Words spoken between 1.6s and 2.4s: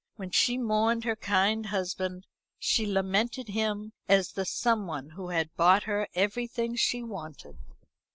husband,